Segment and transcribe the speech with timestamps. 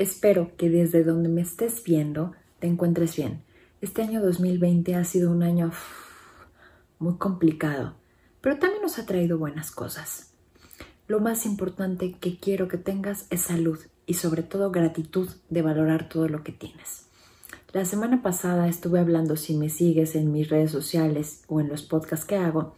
[0.00, 3.42] Espero que desde donde me estés viendo te encuentres bien.
[3.82, 5.72] Este año 2020 ha sido un año
[6.98, 7.96] muy complicado,
[8.40, 10.32] pero también nos ha traído buenas cosas.
[11.06, 16.08] Lo más importante que quiero que tengas es salud y sobre todo gratitud de valorar
[16.08, 17.04] todo lo que tienes.
[17.74, 21.82] La semana pasada estuve hablando, si me sigues en mis redes sociales o en los
[21.82, 22.74] podcasts que hago,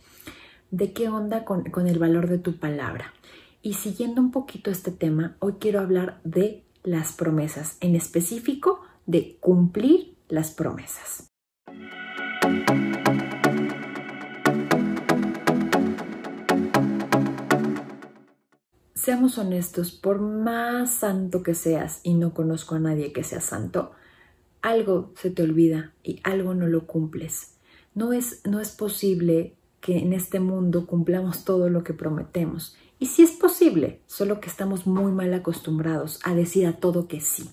[0.72, 3.14] de qué onda con, con el valor de tu palabra.
[3.62, 9.36] Y siguiendo un poquito este tema, hoy quiero hablar de las promesas, en específico de
[9.40, 11.28] cumplir las promesas.
[18.94, 23.92] Seamos honestos, por más santo que seas, y no conozco a nadie que sea santo,
[24.60, 27.56] algo se te olvida y algo no lo cumples.
[27.94, 32.76] No es, no es posible que en este mundo cumplamos todo lo que prometemos.
[33.02, 37.20] Y sí es posible, solo que estamos muy mal acostumbrados a decir a todo que
[37.20, 37.50] sí.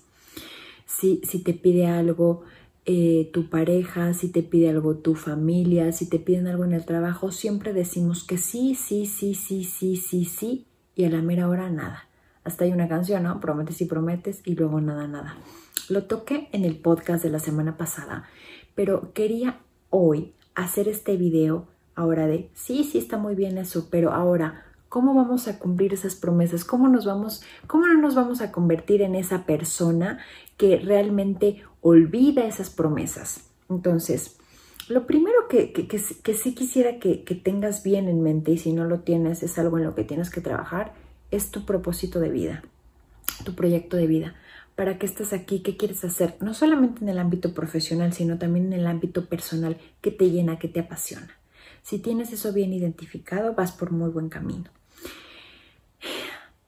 [0.86, 2.42] Si, si te pide algo
[2.84, 6.84] eh, tu pareja, si te pide algo tu familia, si te piden algo en el
[6.84, 11.48] trabajo, siempre decimos que sí, sí, sí, sí, sí, sí, sí, y a la mera
[11.48, 12.08] hora nada.
[12.44, 13.40] Hasta hay una canción, ¿no?
[13.40, 15.36] Prometes y prometes y luego nada, nada.
[15.88, 18.28] Lo toqué en el podcast de la semana pasada,
[18.76, 21.66] pero quería hoy hacer este video
[21.96, 26.16] ahora de, sí, sí está muy bien eso, pero ahora ¿Cómo vamos a cumplir esas
[26.16, 26.64] promesas?
[26.64, 30.18] ¿Cómo nos vamos, cómo no nos vamos a convertir en esa persona
[30.56, 33.50] que realmente olvida esas promesas?
[33.68, 34.36] Entonces,
[34.88, 39.02] lo primero que, que, sí quisiera que, tengas bien en mente, y si no lo
[39.02, 40.92] tienes, es algo en lo que tienes que trabajar,
[41.30, 42.64] es tu propósito de vida,
[43.44, 44.34] tu proyecto de vida.
[44.74, 45.60] ¿Para qué estás aquí?
[45.60, 46.34] ¿Qué quieres hacer?
[46.40, 50.58] No solamente en el ámbito profesional, sino también en el ámbito personal, que te llena,
[50.58, 51.30] que te apasiona.
[51.82, 54.68] Si tienes eso bien identificado, vas por muy buen camino.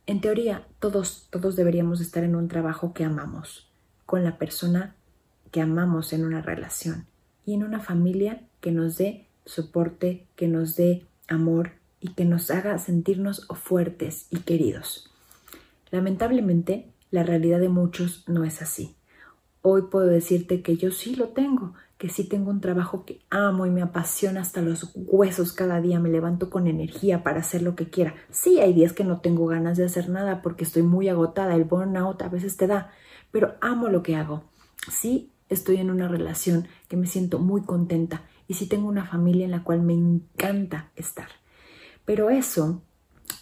[0.07, 3.71] En teoría, todos, todos deberíamos estar en un trabajo que amamos,
[4.05, 4.97] con la persona
[5.51, 7.07] que amamos en una relación
[7.47, 12.51] y en una familia que nos dé soporte, que nos dé amor y que nos
[12.51, 15.11] haga sentirnos fuertes y queridos.
[15.91, 18.97] Lamentablemente, la realidad de muchos no es así.
[19.63, 23.65] Hoy puedo decirte que yo sí lo tengo que sí tengo un trabajo que amo
[23.65, 27.77] y me apasiona hasta los huesos cada día, me levanto con energía para hacer lo
[27.77, 28.17] que quiera.
[28.29, 31.63] Sí, hay días que no tengo ganas de hacer nada porque estoy muy agotada, el
[31.63, 32.91] burnout a veces te da,
[33.31, 34.43] pero amo lo que hago.
[34.91, 39.45] Sí, estoy en una relación que me siento muy contenta y sí tengo una familia
[39.45, 41.29] en la cual me encanta estar.
[42.05, 42.83] Pero eso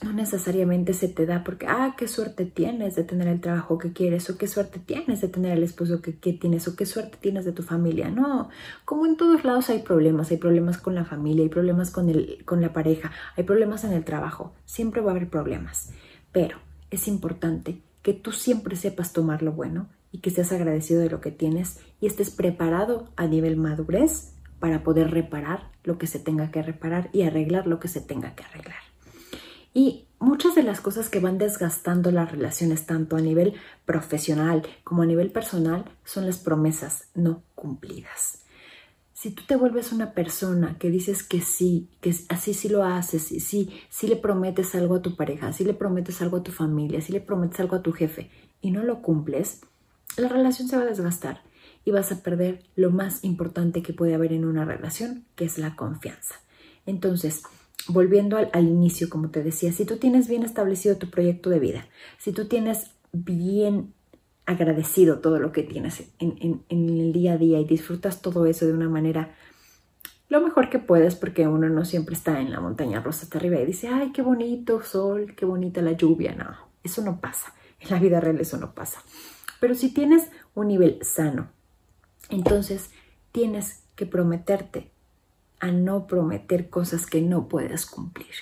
[0.02, 3.92] no necesariamente se te da porque, ah, qué suerte tienes de tener el trabajo que
[3.92, 7.44] quieres, o qué suerte tienes de tener el esposo que, tienes, o qué suerte tienes
[7.44, 8.10] de tu familia.
[8.10, 8.48] No,
[8.84, 12.42] como en todos lados hay problemas, hay problemas con la familia, hay problemas con, el,
[12.46, 15.90] con la pareja, hay problemas en el trabajo, siempre va a haber problemas.
[16.32, 16.58] Pero
[16.90, 21.20] es importante que tú siempre sepas tomar lo bueno y que seas agradecido de lo
[21.20, 26.50] que tienes y estés preparado a nivel madurez para poder reparar lo que se tenga
[26.50, 28.89] que reparar y arreglar lo que se tenga que arreglar.
[29.72, 33.54] Y muchas de las cosas que van desgastando las relaciones, tanto a nivel
[33.84, 38.40] profesional como a nivel personal, son las promesas no cumplidas.
[39.12, 43.30] Si tú te vuelves una persona que dices que sí, que así sí lo haces,
[43.32, 46.52] y sí, sí le prometes algo a tu pareja, sí le prometes algo a tu
[46.52, 48.30] familia, sí le prometes algo a tu jefe
[48.62, 49.60] y no lo cumples,
[50.16, 51.42] la relación se va a desgastar
[51.84, 55.58] y vas a perder lo más importante que puede haber en una relación, que es
[55.58, 56.36] la confianza.
[56.86, 57.42] Entonces,
[57.88, 61.86] volviendo al, inicio, como te decía, si tú tienes bien establecido tu proyecto de vida,
[62.18, 63.92] si tú tienes bien
[64.46, 68.72] agradecido todo lo que tienes en, el día a día y disfrutas todo eso de
[68.72, 69.34] una manera
[70.28, 73.58] lo mejor que puedes, porque uno no siempre está en la montaña rosa hasta arriba
[73.60, 76.36] y dice, ay, qué bonito sol, qué bonita la lluvia.
[76.36, 77.52] No, eso no pasa.
[77.80, 79.02] En la vida real eso no pasa.
[79.58, 81.50] Pero si tienes un nivel sano,
[82.28, 82.90] entonces
[83.32, 84.92] tienes que prometerte
[85.60, 88.34] a no prometer cosas que no puedas cumplir.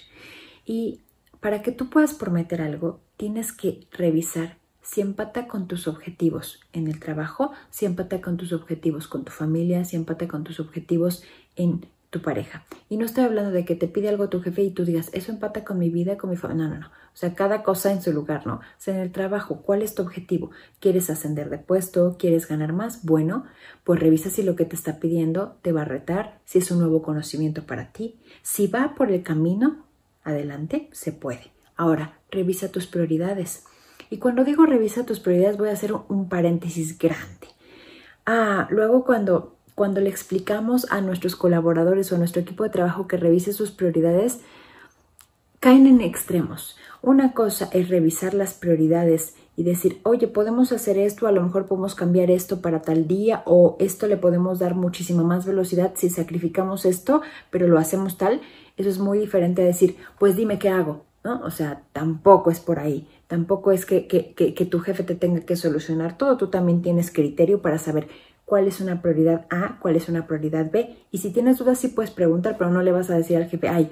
[0.65, 1.03] Y
[1.41, 6.89] para que tú puedas prometer algo, tienes que revisar si empata con tus objetivos en
[6.89, 11.23] el trabajo, si empata con tus objetivos con tu familia, si empata con tus objetivos
[11.57, 12.65] en tu pareja.
[12.89, 15.31] Y no estoy hablando de que te pide algo tu jefe y tú digas, eso
[15.31, 16.65] empata con mi vida, con mi familia.
[16.65, 16.87] No, no, no.
[16.87, 18.55] O sea, cada cosa en su lugar, ¿no?
[18.55, 20.51] O sea, en el trabajo, ¿cuál es tu objetivo?
[20.81, 22.17] ¿Quieres ascender de puesto?
[22.19, 23.05] ¿Quieres ganar más?
[23.05, 23.45] Bueno,
[23.85, 26.79] pues revisa si lo que te está pidiendo te va a retar, si es un
[26.79, 28.19] nuevo conocimiento para ti.
[28.43, 29.85] Si va por el camino,
[30.25, 31.51] adelante, se puede.
[31.77, 33.65] Ahora, revisa tus prioridades.
[34.11, 37.49] Y cuando digo revisa tus prioridades, voy a hacer un paréntesis grande.
[38.25, 43.07] Ah, luego cuando cuando le explicamos a nuestros colaboradores o a nuestro equipo de trabajo
[43.07, 44.41] que revise sus prioridades,
[45.61, 46.77] caen en extremos.
[47.01, 51.67] Una cosa es revisar las prioridades y decir, oye, podemos hacer esto, a lo mejor
[51.67, 56.11] podemos cambiar esto para tal día o esto le podemos dar muchísima más velocidad si
[56.11, 58.41] sacrificamos esto, pero lo hacemos tal,
[58.77, 61.41] eso es muy diferente a decir, pues dime qué hago, ¿no?
[61.43, 65.43] O sea, tampoco es por ahí, tampoco es que, que, que, tu jefe te tenga
[65.43, 68.09] que solucionar todo, tú también tienes criterio para saber
[68.49, 71.89] cuál es una prioridad A, cuál es una prioridad B, y si tienes dudas sí
[71.89, 73.91] puedes preguntar, pero no le vas a decir al jefe, ay,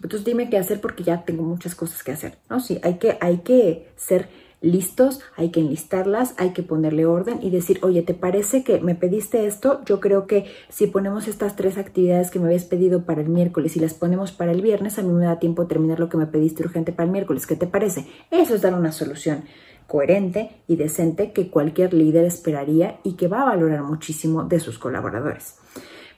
[0.00, 2.60] entonces dime qué hacer porque ya tengo muchas cosas que hacer, ¿no?
[2.60, 4.28] Sí, hay que, hay que ser
[4.60, 8.94] listos, hay que enlistarlas, hay que ponerle orden y decir, oye, ¿te parece que me
[8.94, 9.80] pediste esto?
[9.86, 13.76] Yo creo que si ponemos estas tres actividades que me habías pedido para el miércoles
[13.76, 16.16] y las ponemos para el viernes, a mí me da tiempo de terminar lo que
[16.16, 17.46] me pediste urgente para el miércoles.
[17.46, 18.06] ¿Qué te parece?
[18.30, 19.42] Eso es dar una solución
[19.90, 24.78] coherente y decente que cualquier líder esperaría y que va a valorar muchísimo de sus
[24.78, 25.56] colaboradores.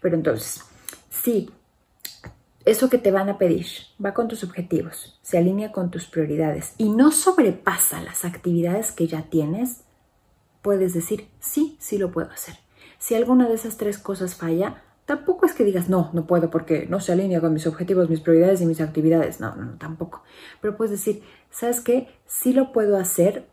[0.03, 0.63] Pero entonces,
[1.09, 1.49] sí
[2.67, 3.67] eso que te van a pedir
[4.05, 9.09] va con tus objetivos, se alinea con tus prioridades y no sobrepasa las actividades que
[9.09, 9.81] ya tienes,
[10.61, 12.57] puedes decir, sí, sí lo puedo hacer.
[12.99, 16.87] Si alguna de esas tres cosas falla, tampoco es que digas, no, no puedo porque
[16.87, 19.41] no se alinea con mis objetivos, mis prioridades y mis actividades.
[19.41, 20.23] No, no, no, tampoco.
[20.61, 22.09] Pero puedes decir, ¿sabes qué?
[22.27, 23.49] Sí lo puedo hacer.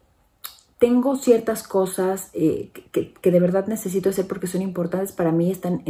[0.79, 5.83] Tengo ciertas cosas eh, que, de verdad necesito hacer porque son importantes para mí, están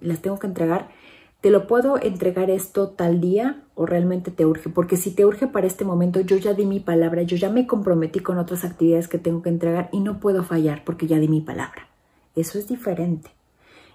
[0.00, 0.88] las tengo que entregar
[1.40, 4.68] ¿Te lo puedo entregar esto tal día o realmente te urge?
[4.68, 7.66] Porque si te urge para este momento, yo ya di mi palabra, yo ya me
[7.66, 11.28] comprometí con otras actividades que tengo que entregar y no puedo fallar porque ya di
[11.28, 11.88] mi palabra.
[12.36, 13.30] Eso es diferente.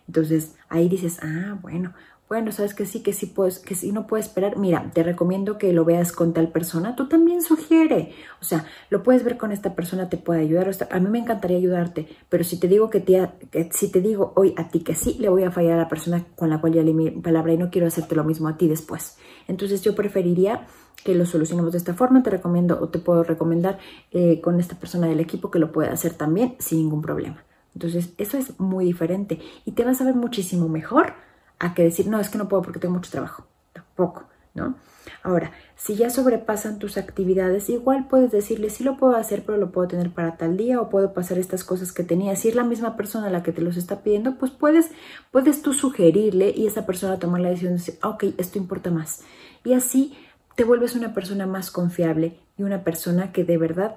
[0.08, 1.94] Entonces ahí dices, ah, bueno,
[2.28, 4.58] bueno, sabes que sí, que sí puedes, que sí no puedes esperar.
[4.58, 6.96] Mira, te recomiendo que lo veas con tal persona.
[6.96, 8.14] Tú también sugiere.
[8.42, 10.72] O sea, lo puedes ver con esta persona, te puede ayudar.
[10.90, 13.30] A mí me encantaría ayudarte, pero si te digo que, te,
[13.72, 16.26] si te digo hoy a ti que sí, le voy a fallar a la persona
[16.36, 18.68] con la cual ya le mi palabra y no quiero hacerte lo mismo a ti
[18.68, 19.18] después.
[19.48, 20.66] Entonces yo preferiría
[21.04, 22.24] que lo solucionemos de esta forma.
[22.24, 23.78] Te recomiendo o te puedo recomendar
[24.12, 27.44] eh, con esta persona del equipo que lo pueda hacer también sin ningún problema.
[27.76, 31.14] Entonces, eso es muy diferente y te vas a ver muchísimo mejor
[31.60, 33.46] a que decir, no, es que no puedo porque tengo mucho trabajo.
[33.74, 34.76] Tampoco, ¿no?
[35.24, 39.72] Ahora, si ya sobrepasan tus actividades, igual puedes decirle, sí lo puedo hacer, pero lo
[39.72, 42.36] puedo tener para tal día o puedo pasar estas cosas que tenía.
[42.36, 44.92] Si es la misma persona la que te los está pidiendo, pues puedes,
[45.32, 49.22] puedes tú sugerirle y esa persona tomar la decisión de decir, ok, esto importa más.
[49.64, 50.18] Y así
[50.56, 53.96] te vuelves una persona más confiable y una persona que de verdad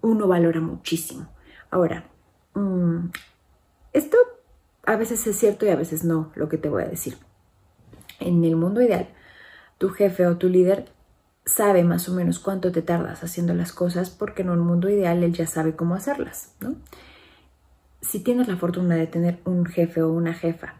[0.00, 1.28] uno valora muchísimo.
[1.70, 2.04] Ahora,
[2.54, 3.08] mm,
[3.92, 4.16] esto
[4.84, 7.16] a veces es cierto y a veces no lo que te voy a decir.
[8.18, 9.08] En el mundo ideal,
[9.78, 10.86] tu jefe o tu líder
[11.44, 15.22] sabe más o menos cuánto te tardas haciendo las cosas porque en un mundo ideal
[15.22, 16.74] él ya sabe cómo hacerlas, ¿no?
[18.02, 20.74] Si tienes la fortuna de tener un jefe o una jefa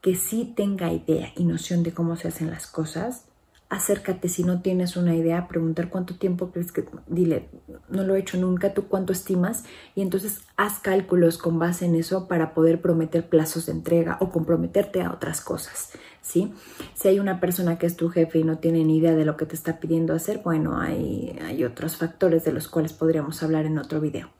[0.00, 3.24] que sí tenga idea y noción de cómo se hacen las cosas,
[3.70, 7.48] acércate si no tienes una idea, preguntar cuánto tiempo crees que, dile,
[7.88, 9.62] no lo he hecho nunca, tú cuánto estimas
[9.94, 14.30] y entonces haz cálculos con base en eso para poder prometer plazos de entrega o
[14.30, 16.52] comprometerte a otras cosas, ¿sí?
[16.94, 19.36] Si hay una persona que es tu jefe y no tiene ni idea de lo
[19.36, 23.66] que te está pidiendo hacer, bueno, hay, hay otros factores de los cuales podríamos hablar
[23.66, 24.30] en otro video.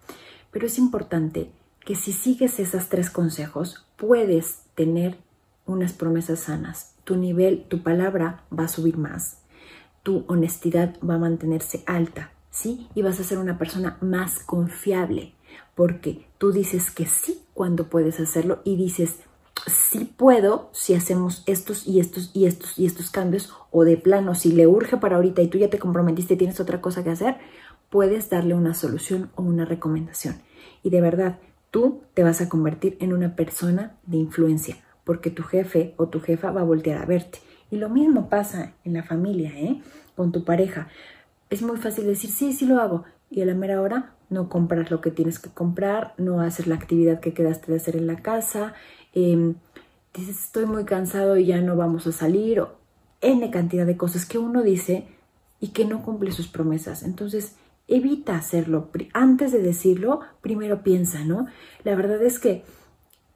[0.51, 1.53] Pero es importante
[1.85, 5.19] que si sigues esos tres consejos, puedes tener
[5.73, 6.95] unas promesas sanas.
[7.05, 9.39] Tu nivel, tu palabra va a subir más.
[10.03, 12.89] Tu honestidad va a mantenerse alta, ¿sí?
[12.95, 15.35] Y vas a ser una persona más confiable
[15.75, 19.21] porque tú dices que sí cuando puedes hacerlo y dices,
[19.67, 24.35] sí puedo si hacemos estos y estos y estos y estos cambios o de plano,
[24.35, 27.11] si le urge para ahorita y tú ya te comprometiste y tienes otra cosa que
[27.11, 27.37] hacer,
[27.89, 30.37] puedes darle una solución o una recomendación.
[30.83, 31.39] Y de verdad,
[31.71, 36.21] tú te vas a convertir en una persona de influencia porque tu jefe o tu
[36.21, 37.39] jefa va a voltear a verte.
[37.71, 39.81] Y lo mismo pasa en la familia, ¿eh?
[40.17, 40.89] Con tu pareja.
[41.51, 43.05] Es muy fácil decir, sí, sí lo hago.
[43.31, 46.77] Y a la mera hora no compras lo que tienes que comprar, no haces la
[46.77, 48.75] actividad que quedaste de hacer en la casa,
[49.13, 49.55] em,
[50.15, 52.77] dices, estoy muy cansado y ya no vamos a salir, o
[53.21, 55.07] N cantidad de cosas que uno dice
[55.61, 57.03] y que no cumple sus promesas.
[57.03, 58.89] Entonces, evita hacerlo.
[59.13, 61.47] Antes de decirlo, primero piensa, ¿no?
[61.85, 62.65] La verdad es que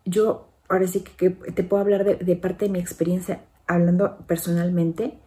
[0.04, 5.18] yo ahora sí que, te puedo hablar de, parte de mi experiencia hablando personalmente.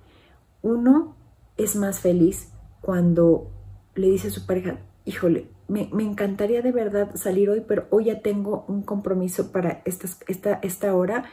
[0.62, 1.16] Uno
[1.58, 2.52] es más feliz
[2.82, 3.52] cuando
[3.96, 8.22] le dice a su pareja, híjole, me, encantaría de verdad salir hoy, pero hoy ya
[8.22, 11.26] tengo un compromiso para esta, esta, esta hora.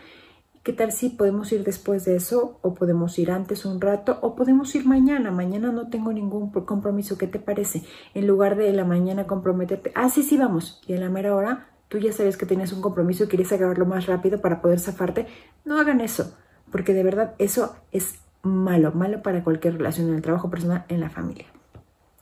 [0.62, 2.58] ¿Qué tal si podemos ir después de eso?
[2.62, 4.18] ¿O podemos ir antes un rato?
[4.22, 5.30] ¿O podemos ir mañana?
[5.30, 7.18] Mañana no tengo ningún compromiso.
[7.18, 7.82] ¿Qué te parece?
[8.14, 9.92] En lugar de la mañana comprometerte.
[9.94, 10.80] Ah, sí, sí, vamos.
[10.86, 13.86] Y a la mera hora tú ya sabes que tienes un compromiso y quieres acabarlo
[13.86, 15.26] más rápido para poder zafarte,
[15.64, 16.36] no hagan eso,
[16.70, 21.00] porque de verdad eso es malo, malo para cualquier relación en el trabajo personal, en
[21.00, 21.46] la familia.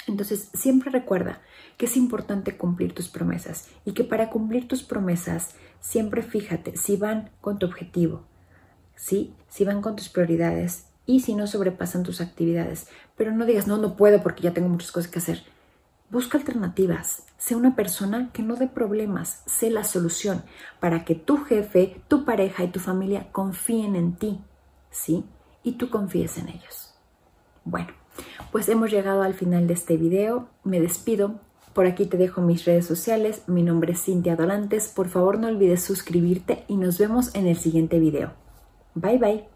[0.07, 1.41] Entonces, siempre recuerda
[1.77, 6.97] que es importante cumplir tus promesas y que para cumplir tus promesas, siempre fíjate si
[6.97, 8.25] van con tu objetivo,
[8.97, 9.35] ¿sí?
[9.49, 12.89] Si van con tus prioridades y si no sobrepasan tus actividades.
[13.17, 15.43] Pero no digas, no, no puedo porque ya tengo muchas cosas que hacer.
[16.11, 17.25] Busca alternativas.
[17.43, 19.43] Sé una persona que no dé problemas.
[19.47, 20.45] Sé la solución
[20.79, 24.39] para que tu jefe, tu pareja y tu familia confíen en ti,
[24.93, 25.25] ¿sí?
[25.65, 26.95] Y tú confíes en ellos.
[27.65, 27.89] Bueno,
[28.53, 30.51] pues hemos llegado al final de este video.
[30.63, 31.41] Me despido.
[31.75, 33.43] Por aquí te dejo mis redes sociales.
[33.49, 34.87] Mi nombre es Cintia Dolantes.
[34.87, 38.35] Por favor no olvides suscribirte y nos vemos en el siguiente video.
[38.95, 39.52] Bye bye.